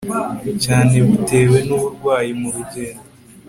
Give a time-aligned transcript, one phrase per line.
[0.63, 3.03] cyane butewe nuburwayi mu rugendo